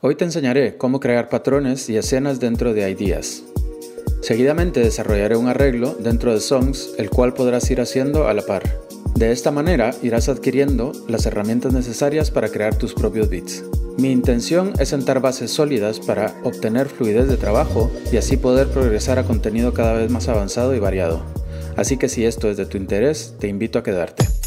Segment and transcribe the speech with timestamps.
[0.00, 3.42] Hoy te enseñaré cómo crear patrones y escenas dentro de Ideas.
[4.20, 8.62] Seguidamente desarrollaré un arreglo dentro de Songs, el cual podrás ir haciendo a la par.
[9.16, 13.64] De esta manera irás adquiriendo las herramientas necesarias para crear tus propios beats.
[13.96, 19.18] Mi intención es sentar bases sólidas para obtener fluidez de trabajo y así poder progresar
[19.18, 21.24] a contenido cada vez más avanzado y variado.
[21.76, 24.37] Así que si esto es de tu interés, te invito a quedarte.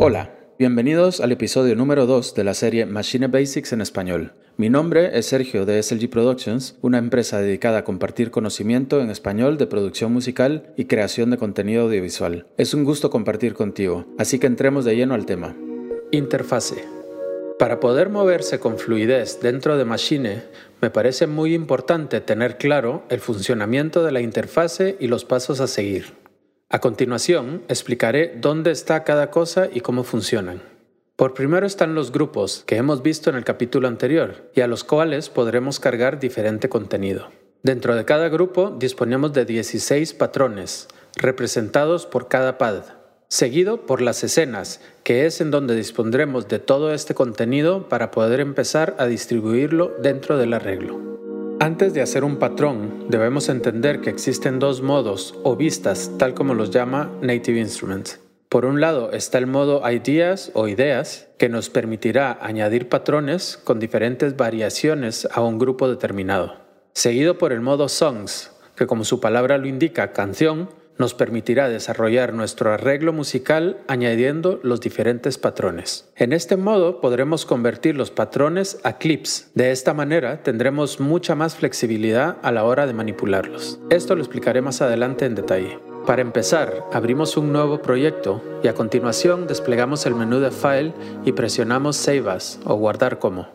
[0.00, 0.30] Hola,
[0.60, 4.32] bienvenidos al episodio número 2 de la serie Machine Basics en español.
[4.56, 9.58] Mi nombre es Sergio de SLG Productions, una empresa dedicada a compartir conocimiento en español
[9.58, 12.46] de producción musical y creación de contenido audiovisual.
[12.56, 15.56] Es un gusto compartir contigo, así que entremos de lleno al tema.
[16.12, 16.84] Interfase.
[17.58, 20.44] Para poder moverse con fluidez dentro de Machine,
[20.80, 25.66] me parece muy importante tener claro el funcionamiento de la interfase y los pasos a
[25.66, 26.27] seguir.
[26.70, 30.60] A continuación, explicaré dónde está cada cosa y cómo funcionan.
[31.16, 34.84] Por primero están los grupos, que hemos visto en el capítulo anterior, y a los
[34.84, 37.30] cuales podremos cargar diferente contenido.
[37.62, 42.82] Dentro de cada grupo disponemos de 16 patrones, representados por cada pad,
[43.28, 48.40] seguido por las escenas, que es en donde dispondremos de todo este contenido para poder
[48.40, 51.07] empezar a distribuirlo dentro del arreglo.
[51.60, 56.54] Antes de hacer un patrón, debemos entender que existen dos modos o vistas, tal como
[56.54, 58.20] los llama Native Instruments.
[58.48, 63.80] Por un lado está el modo Ideas o Ideas, que nos permitirá añadir patrones con
[63.80, 66.54] diferentes variaciones a un grupo determinado.
[66.94, 72.34] Seguido por el modo Songs, que como su palabra lo indica, canción, nos permitirá desarrollar
[72.34, 76.10] nuestro arreglo musical añadiendo los diferentes patrones.
[76.16, 79.50] En este modo podremos convertir los patrones a clips.
[79.54, 83.78] De esta manera tendremos mucha más flexibilidad a la hora de manipularlos.
[83.90, 85.78] Esto lo explicaré más adelante en detalle.
[86.06, 91.32] Para empezar, abrimos un nuevo proyecto y a continuación desplegamos el menú de File y
[91.32, 93.48] presionamos Save As o Guardar como.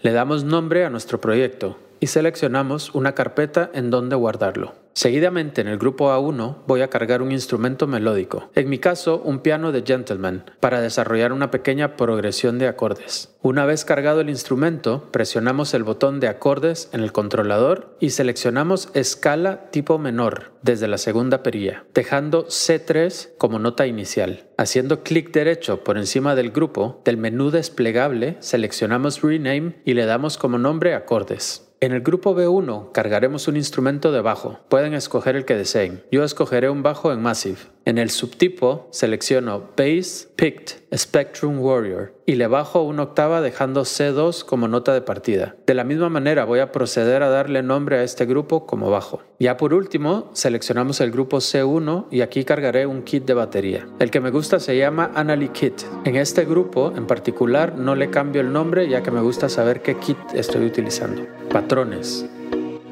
[0.00, 4.81] Le damos nombre a nuestro proyecto y seleccionamos una carpeta en donde guardarlo.
[4.94, 9.40] Seguidamente en el grupo A1 voy a cargar un instrumento melódico, en mi caso un
[9.40, 13.34] piano de gentleman, para desarrollar una pequeña progresión de acordes.
[13.40, 18.90] Una vez cargado el instrumento, presionamos el botón de acordes en el controlador y seleccionamos
[18.94, 24.44] escala tipo menor desde la segunda perilla, dejando C3 como nota inicial.
[24.58, 30.36] Haciendo clic derecho por encima del grupo, del menú desplegable seleccionamos Rename y le damos
[30.36, 31.71] como nombre acordes.
[31.82, 34.60] En el grupo B1 cargaremos un instrumento de bajo.
[34.68, 36.04] Pueden escoger el que deseen.
[36.12, 37.58] Yo escogeré un bajo en Massive.
[37.84, 44.44] En el subtipo selecciono Bass Picked Spectrum Warrior y le bajo una octava dejando C2
[44.44, 45.56] como nota de partida.
[45.66, 49.22] De la misma manera voy a proceder a darle nombre a este grupo como bajo.
[49.40, 53.88] Ya por último seleccionamos el grupo C1 y aquí cargaré un kit de batería.
[53.98, 55.82] El que me gusta se llama Anali Kit.
[56.04, 59.82] En este grupo en particular no le cambio el nombre ya que me gusta saber
[59.82, 61.26] qué kit estoy utilizando.
[61.50, 62.26] Patrones.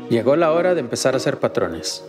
[0.08, 2.04] Llegó la hora de empezar a hacer patrones.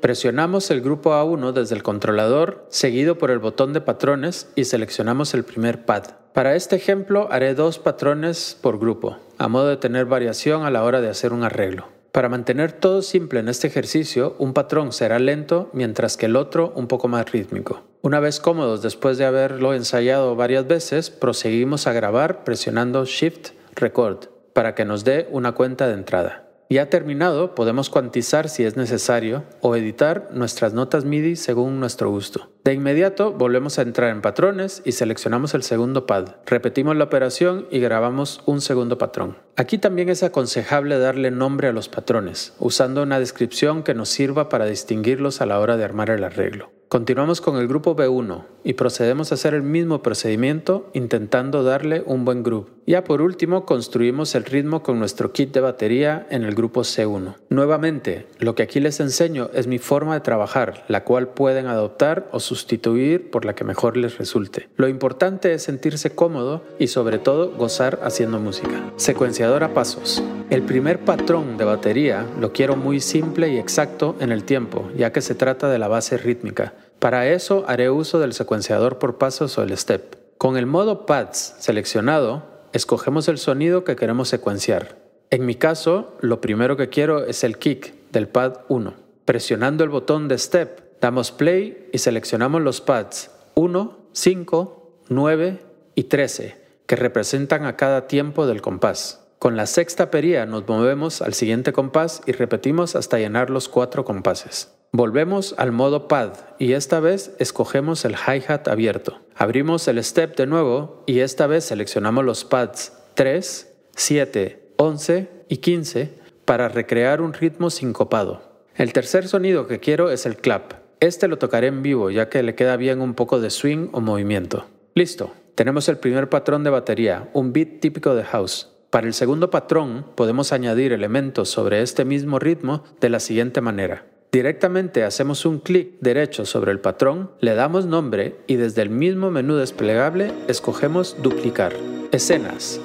[0.00, 5.34] Presionamos el grupo A1 desde el controlador, seguido por el botón de patrones y seleccionamos
[5.34, 6.04] el primer pad.
[6.32, 10.84] Para este ejemplo haré dos patrones por grupo, a modo de tener variación a la
[10.84, 11.88] hora de hacer un arreglo.
[12.12, 16.72] Para mantener todo simple en este ejercicio, un patrón será lento mientras que el otro
[16.74, 17.82] un poco más rítmico.
[18.00, 24.28] Una vez cómodos después de haberlo ensayado varias veces, proseguimos a grabar presionando Shift Record
[24.54, 26.49] para que nos dé una cuenta de entrada.
[26.72, 32.48] Ya terminado, podemos cuantizar si es necesario o editar nuestras notas MIDI según nuestro gusto.
[32.62, 36.36] De inmediato volvemos a entrar en patrones y seleccionamos el segundo pad.
[36.46, 39.36] Repetimos la operación y grabamos un segundo patrón.
[39.56, 44.48] Aquí también es aconsejable darle nombre a los patrones, usando una descripción que nos sirva
[44.48, 46.70] para distinguirlos a la hora de armar el arreglo.
[46.90, 52.24] Continuamos con el grupo B1 y procedemos a hacer el mismo procedimiento intentando darle un
[52.24, 52.66] buen groove.
[52.84, 57.36] Ya por último construimos el ritmo con nuestro kit de batería en el grupo C1.
[57.48, 62.28] Nuevamente, lo que aquí les enseño es mi forma de trabajar, la cual pueden adoptar
[62.32, 64.68] o sustituir por la que mejor les resulte.
[64.76, 68.92] Lo importante es sentirse cómodo y sobre todo gozar haciendo música.
[68.96, 70.24] Secuenciador a pasos.
[70.50, 75.12] El primer patrón de batería lo quiero muy simple y exacto en el tiempo, ya
[75.12, 76.74] que se trata de la base rítmica.
[77.00, 80.16] Para eso haré uso del secuenciador por pasos o el step.
[80.36, 82.44] Con el modo pads seleccionado,
[82.74, 84.98] escogemos el sonido que queremos secuenciar.
[85.30, 88.92] En mi caso, lo primero que quiero es el kick del pad 1.
[89.24, 95.58] Presionando el botón de step, damos play y seleccionamos los pads 1, 5, 9
[95.94, 99.26] y 13, que representan a cada tiempo del compás.
[99.38, 104.04] Con la sexta perilla nos movemos al siguiente compás y repetimos hasta llenar los cuatro
[104.04, 104.74] compases.
[104.92, 109.20] Volvemos al modo pad y esta vez escogemos el hi-hat abierto.
[109.36, 115.58] Abrimos el step de nuevo y esta vez seleccionamos los pads 3, 7, 11 y
[115.58, 116.10] 15
[116.44, 118.42] para recrear un ritmo sincopado.
[118.74, 120.72] El tercer sonido que quiero es el clap.
[120.98, 124.00] Este lo tocaré en vivo ya que le queda bien un poco de swing o
[124.00, 124.66] movimiento.
[124.96, 128.72] Listo, tenemos el primer patrón de batería, un beat típico de house.
[128.90, 134.04] Para el segundo patrón podemos añadir elementos sobre este mismo ritmo de la siguiente manera.
[134.32, 139.32] Directamente hacemos un clic derecho sobre el patrón, le damos nombre y desde el mismo
[139.32, 141.72] menú desplegable escogemos duplicar.
[142.12, 142.80] Escenas.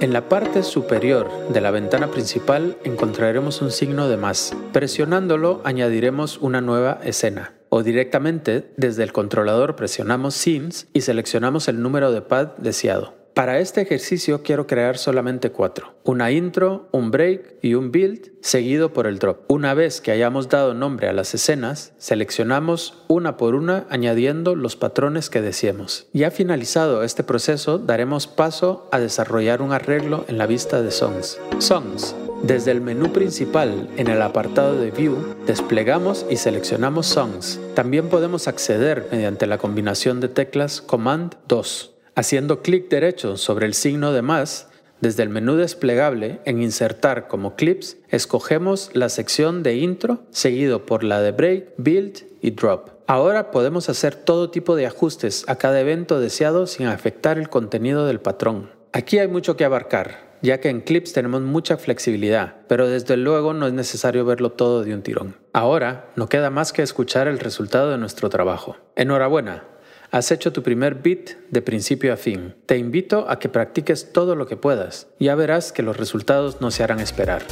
[0.00, 4.56] En la parte superior de la ventana principal encontraremos un signo de más.
[4.72, 7.54] Presionándolo añadiremos una nueva escena.
[7.68, 13.19] O directamente desde el controlador presionamos Scenes y seleccionamos el número de pad deseado.
[13.40, 15.94] Para este ejercicio quiero crear solamente cuatro.
[16.04, 19.50] Una intro, un break y un build seguido por el drop.
[19.50, 24.76] Una vez que hayamos dado nombre a las escenas, seleccionamos una por una añadiendo los
[24.76, 26.06] patrones que deseemos.
[26.12, 31.40] Ya finalizado este proceso, daremos paso a desarrollar un arreglo en la vista de Songs.
[31.60, 32.14] Songs.
[32.42, 35.16] Desde el menú principal, en el apartado de View,
[35.46, 37.58] desplegamos y seleccionamos Songs.
[37.74, 41.94] También podemos acceder mediante la combinación de teclas Command 2.
[42.14, 44.68] Haciendo clic derecho sobre el signo de más,
[45.00, 51.04] desde el menú desplegable, en Insertar como Clips, escogemos la sección de Intro, seguido por
[51.04, 52.90] la de Break, Build y Drop.
[53.06, 58.06] Ahora podemos hacer todo tipo de ajustes a cada evento deseado sin afectar el contenido
[58.06, 58.70] del patrón.
[58.92, 63.54] Aquí hay mucho que abarcar, ya que en Clips tenemos mucha flexibilidad, pero desde luego
[63.54, 65.36] no es necesario verlo todo de un tirón.
[65.52, 68.76] Ahora no queda más que escuchar el resultado de nuestro trabajo.
[68.96, 69.64] Enhorabuena,
[70.12, 72.56] Has hecho tu primer beat de principio a fin.
[72.66, 75.06] Te invito a que practiques todo lo que puedas.
[75.20, 77.42] Ya verás que los resultados no se harán esperar.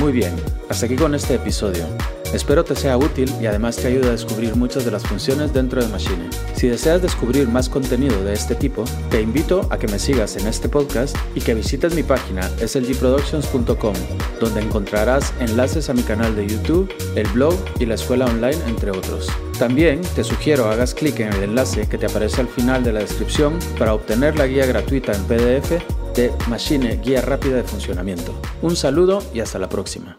[0.00, 0.34] Muy bien,
[0.68, 1.84] hasta aquí con este episodio.
[2.32, 5.82] Espero te sea útil y además te ayude a descubrir muchas de las funciones dentro
[5.82, 6.30] de Machine.
[6.54, 10.46] Si deseas descubrir más contenido de este tipo, te invito a que me sigas en
[10.46, 13.94] este podcast y que visites mi página slgproductions.com,
[14.40, 18.92] donde encontrarás enlaces a mi canal de YouTube, el blog y la escuela online, entre
[18.92, 19.28] otros.
[19.58, 23.00] También te sugiero hagas clic en el enlace que te aparece al final de la
[23.00, 25.82] descripción para obtener la guía gratuita en PDF
[26.14, 28.40] de Machine Guía Rápida de Funcionamiento.
[28.62, 30.18] Un saludo y hasta la próxima.